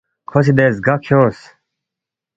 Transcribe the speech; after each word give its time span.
کھو 0.29 0.39
سی 0.45 0.51
دے 0.57 0.65
زگہ 0.75 0.95
کھیونگس 1.03 1.39